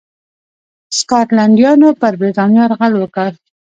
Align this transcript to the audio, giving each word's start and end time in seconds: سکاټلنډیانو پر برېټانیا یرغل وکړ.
سکاټلنډیانو 0.97 1.89
پر 2.01 2.13
برېټانیا 2.21 2.63
یرغل 2.67 2.93
وکړ. 2.97 3.31